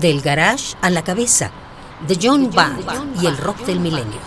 [0.00, 1.50] Del garage a la cabeza,
[2.06, 2.84] de John Band
[3.22, 4.20] y el rock del milenio.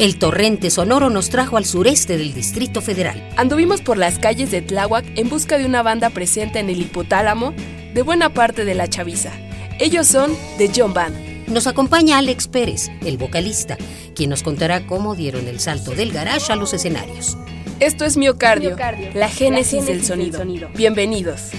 [0.00, 3.28] El torrente sonoro nos trajo al sureste del Distrito Federal.
[3.36, 7.54] Anduvimos por las calles de Tláhuac en busca de una banda presente en el hipotálamo
[7.94, 9.30] de buena parte de la chaviza.
[9.78, 11.46] Ellos son The John Band.
[11.48, 13.76] Nos acompaña Alex Pérez, el vocalista,
[14.20, 17.38] quien nos contará cómo dieron el salto del garage a los escenarios.
[17.78, 18.76] Esto es Miocardio,
[19.14, 20.44] la génesis, del, sonido.
[20.76, 21.52] Bienvenidos.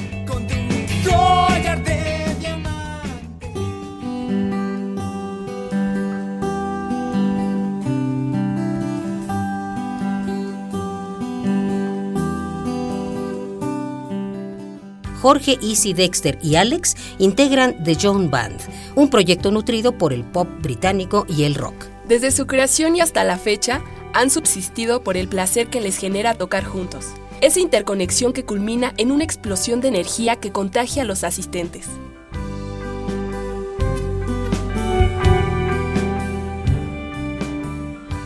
[15.19, 18.59] Jorge, Easy Dexter y Alex integran The John Band,
[18.93, 22.00] un proyecto nutrido por el pop británico y el rock.
[22.11, 23.81] Desde su creación y hasta la fecha,
[24.13, 27.13] han subsistido por el placer que les genera tocar juntos.
[27.39, 31.87] Esa interconexión que culmina en una explosión de energía que contagia a los asistentes.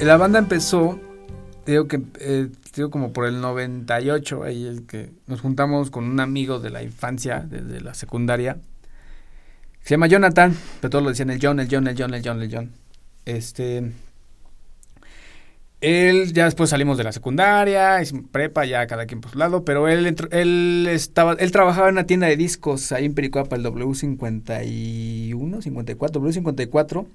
[0.02, 1.00] La banda empezó,
[1.68, 2.50] digo que eh,
[2.90, 7.46] como por el 98, ahí el que nos juntamos con un amigo de la infancia,
[7.48, 8.58] desde la secundaria.
[9.84, 12.42] Se llama Jonathan, pero todos lo decían el John, el John, el John, el John,
[12.42, 12.85] el John.
[13.26, 13.92] Este.
[15.82, 19.88] Él, ya después salimos de la secundaria, prepa, ya cada quien por su lado, pero
[19.88, 25.62] él, él estaba, él trabajaba en una tienda de discos ahí en Pericuapa, el W51,
[25.62, 27.06] 54, W54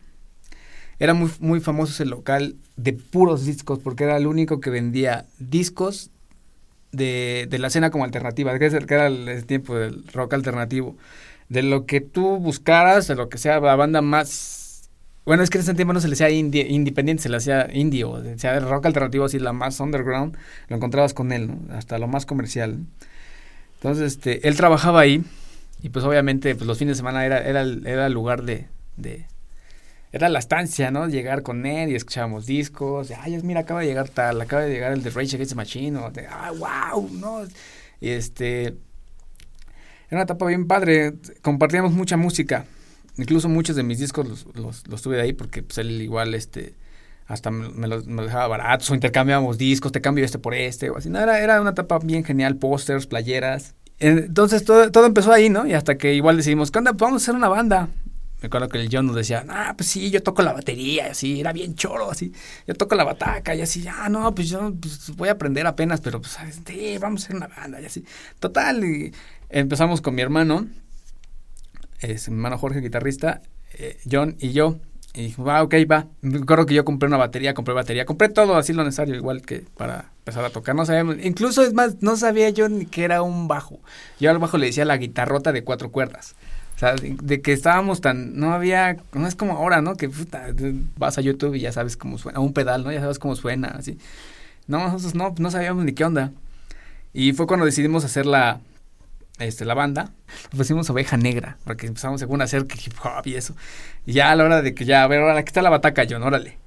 [1.01, 5.25] era muy, muy famoso ese local de puros discos, porque era el único que vendía
[5.39, 6.11] discos
[6.93, 10.97] de, de la escena como alternativa, que era el, tiempo del rock alternativo.
[11.49, 14.60] De lo que tú buscaras, de lo que sea la banda más...
[15.25, 18.05] Bueno, es que en ese tiempo no se le hacía independiente, se le hacía indie,
[18.05, 20.37] o sea, el rock alternativo así, la más underground,
[20.69, 21.75] lo encontrabas con él, ¿no?
[21.75, 22.79] Hasta lo más comercial.
[23.75, 25.23] Entonces, este, él trabajaba ahí,
[25.83, 28.69] y pues obviamente pues los fines de semana era, era, era el lugar de,
[30.13, 31.09] era la estancia, ¿no?
[31.09, 33.11] Llegar con él y escuchábamos discos.
[33.13, 35.99] ay, mira, acaba de llegar tal, acaba de llegar el de Rage Against the Machine.
[35.99, 36.53] O de, ah,
[36.93, 37.43] wow, ¿no?
[38.01, 38.63] Y este.
[40.09, 41.15] Era una etapa bien padre.
[41.43, 42.65] Compartíamos mucha música.
[43.21, 46.35] Incluso muchos de mis discos los, los, los tuve de ahí porque pues, él igual,
[46.35, 46.75] este.
[47.27, 50.97] Hasta me, los, me dejaba baratos o intercambiábamos discos, te cambio este por este o
[50.97, 51.11] así.
[51.11, 53.77] No, era, era una etapa bien genial, pósters, playeras.
[54.01, 55.65] Entonces todo, todo empezó ahí, ¿no?
[55.65, 56.93] Y hasta que igual decidimos, ¿qué onda?
[56.93, 57.89] Pues vamos a hacer una banda
[58.41, 61.11] me acuerdo que el John nos decía, ah, pues sí, yo toco la batería, y
[61.11, 62.33] así, era bien choro, así,
[62.67, 66.01] yo toco la bataca, y así, ah, no, pues yo pues, voy a aprender apenas,
[66.01, 68.05] pero pues, sí, vamos a hacer una banda, y así.
[68.39, 69.13] Total, y
[69.51, 70.67] empezamos con mi hermano,
[72.01, 73.43] es mi hermano Jorge, guitarrista,
[73.75, 74.79] eh, John y yo,
[75.13, 76.07] y dijo, va, ok, va.
[76.21, 79.43] Me acuerdo que yo compré una batería, compré batería, compré todo así lo necesario, igual
[79.43, 80.75] que para empezar a tocar.
[80.77, 83.81] No sabíamos, incluso es más, no sabía yo ni que era un bajo.
[84.21, 86.37] Yo al bajo le decía la guitarrota de cuatro cuerdas.
[86.77, 89.97] O sea, de, que estábamos tan, no había, no es como ahora, ¿no?
[89.97, 90.47] Que puta,
[90.97, 92.93] vas a YouTube y ya sabes cómo suena, un pedal, ¿no?
[92.93, 93.99] Ya sabes cómo suena, así.
[94.69, 96.33] No, nosotros no, no sabíamos ni qué onda.
[97.13, 98.61] Y fue cuando decidimos hacer la,
[99.41, 100.13] este, la banda,
[100.57, 103.57] pusimos oveja negra, porque empezamos según hacer hip hop y eso.
[104.07, 106.05] Y ya a la hora de que ya, a ver, ahora aquí está la bataca,
[106.09, 106.59] John, órale.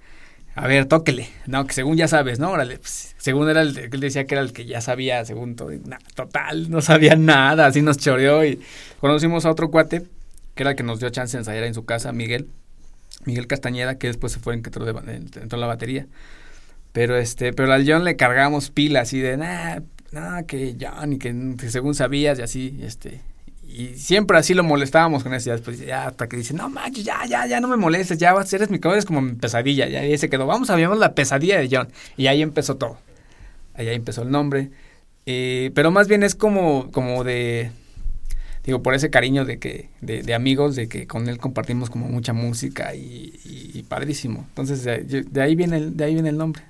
[0.56, 1.30] A ver, tóquele.
[1.48, 2.52] No, que según ya sabes, ¿no?
[2.52, 5.72] Órale, pues, según era el, él decía que era el que ya sabía, según todo.
[6.16, 8.62] total, no sabía nada, así nos choreó y
[9.00, 10.04] conocimos a otro cuate,
[10.54, 12.50] que era el que nos dio chance de ensayar en su casa, Miguel.
[13.26, 16.08] Miguel Castañeda, que después se fue en que entró, entró en la batería.
[16.92, 19.80] Pero este, pero al John le cargamos pilas así de, nah,
[20.14, 23.20] nah, que John, y que, según sabías y así, este,
[23.68, 25.56] y siempre así lo molestábamos con eso.
[25.56, 28.54] Ya ya hasta que dice, no manches, ya, ya, ya no me molestes, ya vas,
[28.54, 29.88] eres mi cabrón, es como mi pesadilla.
[29.88, 31.88] Ya ahí se quedó, vamos a llamar la pesadilla de John.
[32.16, 32.98] Y ahí empezó todo.
[33.74, 34.70] Ahí, empezó el nombre.
[35.26, 37.72] Eh, pero más bien es como, como de,
[38.64, 42.08] digo, por ese cariño de que, de, de amigos, de que con él compartimos como
[42.08, 44.46] mucha música y, y, padrísimo.
[44.50, 46.64] Entonces de, de, ahí viene el, de ahí viene el nombre.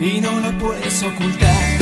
[0.00, 1.78] y no lo puedes ocultar.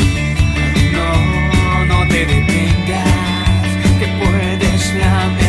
[0.92, 3.66] No, no te detengas,
[3.98, 5.47] que puedes lamentar.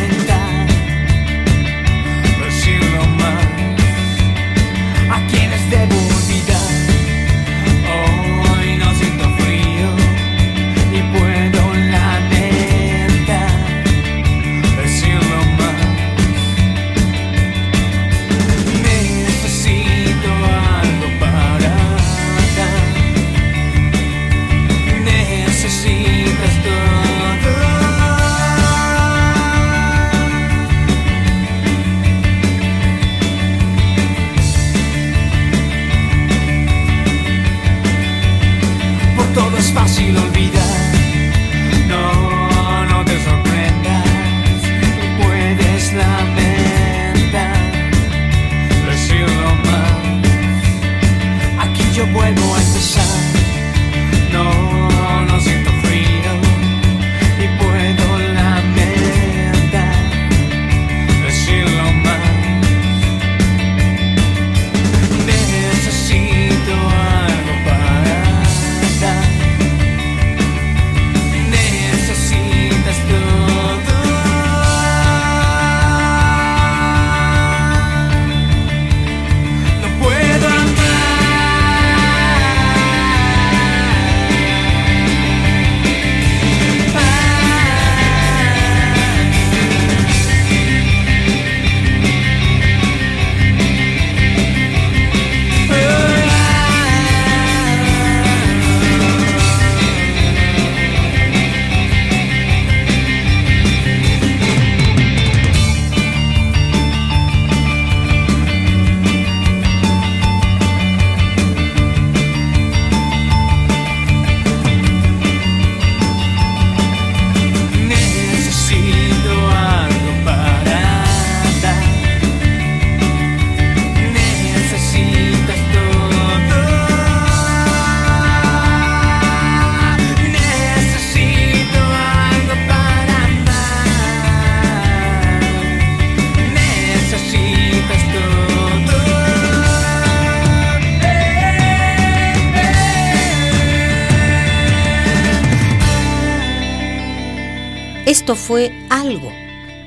[148.30, 149.28] Esto fue algo.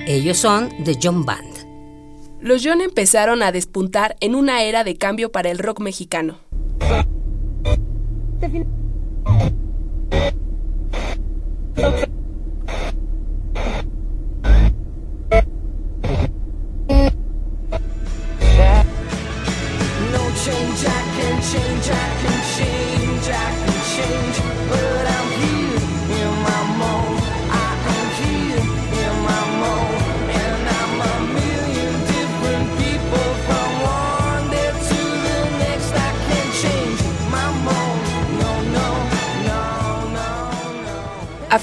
[0.05, 2.41] Ellos son The John Band.
[2.41, 6.41] Los John empezaron a despuntar en una era de cambio para el rock mexicano.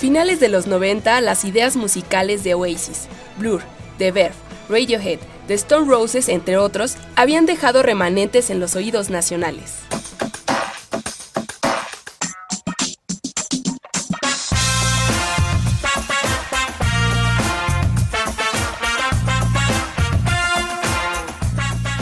[0.09, 3.07] Finales de los 90, las ideas musicales de Oasis,
[3.37, 3.61] Blur,
[3.99, 4.33] The Verve,
[4.67, 9.81] Radiohead, The Stone Roses, entre otros, habían dejado remanentes en los oídos nacionales.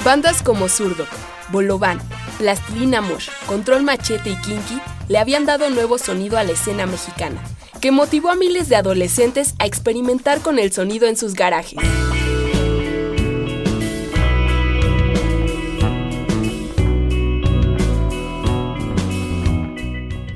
[0.06, 1.06] Bandas como Zurdo,
[1.52, 2.00] Bolobán,
[2.38, 4.80] Plastilina Mosh, Control Machete y Kinky
[5.10, 7.42] le habían dado nuevo sonido a la escena mexicana
[7.80, 11.80] que motivó a miles de adolescentes a experimentar con el sonido en sus garajes.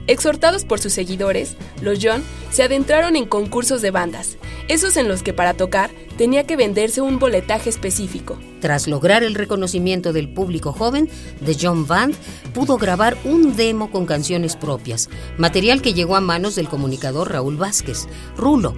[0.08, 2.22] Exhortados por sus seguidores, los John
[2.52, 4.38] se adentraron en concursos de bandas,
[4.72, 8.40] esos en los que para tocar tenía que venderse un boletaje específico.
[8.62, 11.10] Tras lograr el reconocimiento del público joven,
[11.46, 12.16] The John Band
[12.54, 17.58] pudo grabar un demo con canciones propias, material que llegó a manos del comunicador Raúl
[17.58, 18.74] Vázquez, Rulo.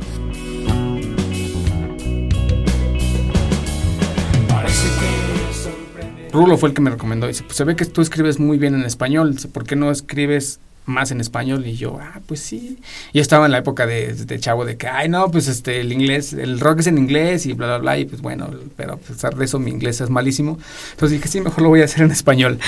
[6.32, 7.28] Rulo fue el que me recomendó.
[7.28, 9.36] Dice, pues se ve que tú escribes muy bien en español.
[9.54, 12.80] ¿por qué no escribes más en español y yo, ah, pues sí.
[13.14, 16.34] Y estaba en la época de, chavo de que, ay, no, pues este, el inglés,
[16.34, 19.36] el rock es en inglés y bla, bla, bla, y pues bueno, pero a pesar
[19.36, 20.58] de eso mi inglés es malísimo.
[20.92, 22.60] Entonces dije, sí, mejor lo voy a hacer en español.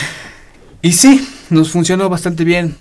[0.81, 2.77] Y sí, nos funcionó bastante bien.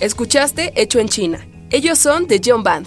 [0.00, 1.46] Escuchaste Hecho en China.
[1.70, 2.86] Ellos son The John Band.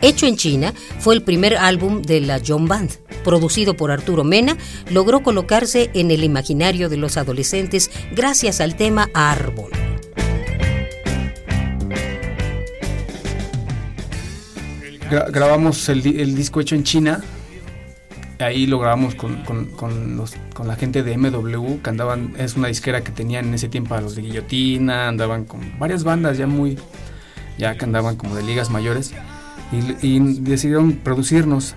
[0.00, 2.90] Hecho en China fue el primer álbum de la John Band.
[3.22, 4.56] Producido por Arturo Mena,
[4.90, 9.70] logró colocarse en el imaginario de los adolescentes gracias al tema Árbol.
[15.32, 17.20] grabamos el, el disco hecho en China
[18.40, 22.56] ahí lo grabamos con, con, con, los, con, la gente de MW, que andaban, es
[22.56, 26.38] una disquera que tenían en ese tiempo a los de Guillotina, andaban con varias bandas
[26.38, 26.78] ya muy,
[27.58, 29.12] ya que andaban como de ligas mayores,
[29.72, 31.74] y, decidieron producirnos.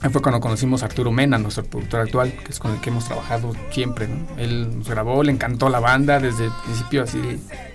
[0.00, 2.90] Ahí fue cuando conocimos a Arturo Mena, nuestro productor actual, que es con el que
[2.90, 4.08] hemos trabajado siempre.
[4.36, 7.18] Él nos grabó, le encantó la banda, desde el principio así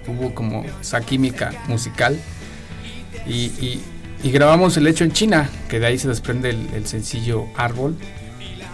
[0.08, 2.20] hubo como esa química musical.
[3.26, 3.84] y, y
[4.24, 7.96] y grabamos el hecho en China, que de ahí se desprende el, sencillo Árbol,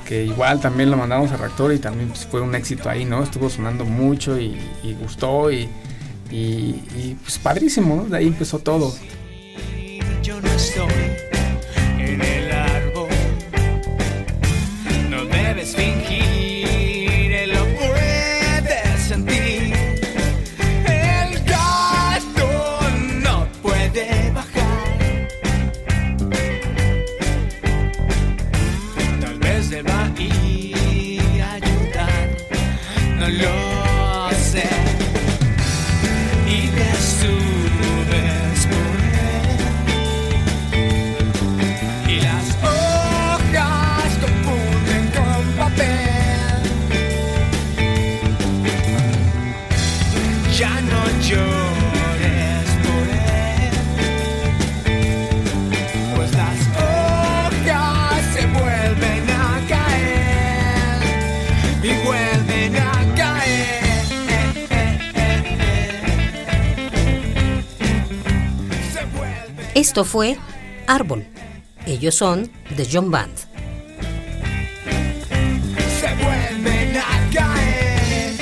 [0.05, 3.23] que igual también lo mandamos a Reactor y también pues, fue un éxito ahí, ¿no?
[3.23, 4.57] Estuvo sonando mucho y,
[5.01, 5.69] gustó y,
[7.23, 8.03] pues padrísimo, ¿no?
[8.05, 8.93] De ahí empezó todo.
[69.97, 70.37] Esto fue
[70.85, 71.25] Árbol.
[71.87, 73.35] Ellos son The John Band.
[75.99, 78.35] se vuelven a caer.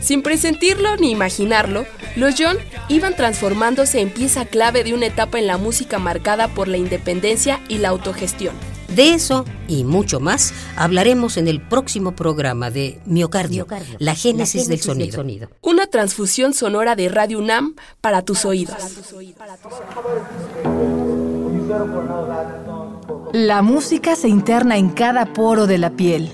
[0.00, 2.56] Sin presentirlo ni imaginarlo, los John
[2.88, 7.58] iban transformándose en pieza clave de una etapa en la música marcada por la independencia
[7.66, 8.54] y la autogestión.
[8.94, 13.66] De eso y mucho más hablaremos en el próximo programa de Miocardio,
[13.98, 15.48] la génesis, del, sonido.
[15.62, 18.76] Una transfusión sonora de Radio UNAM para tus oídos.
[23.32, 26.28] La música se interna en cada poro de la piel,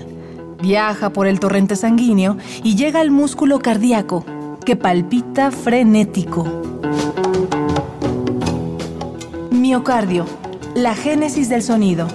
[0.59, 4.25] viaja por el torrente sanguíneo y llega al músculo cardíaco,
[4.65, 6.45] que palpita frenético.
[9.51, 10.25] Miocardio,
[10.73, 12.07] la génesis del sonido.